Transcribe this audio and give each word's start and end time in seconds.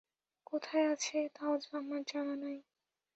কোথায় 0.47 0.85
আছে 0.93 1.17
তাও 1.35 1.53
আমার 1.73 2.01
জানা। 2.07 2.51